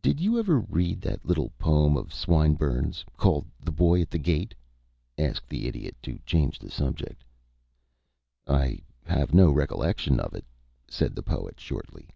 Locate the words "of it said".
10.18-11.14